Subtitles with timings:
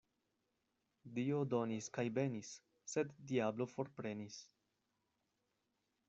[1.17, 2.49] Dio donis kaj benis,
[2.93, 4.39] sed diablo forprenis.